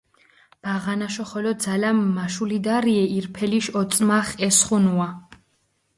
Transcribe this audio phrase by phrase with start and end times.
[0.63, 5.09] ბაღანაშო ხოლო ძალამ მაშულიდარიე ირფელიშ ოწმახ ესხუნუა.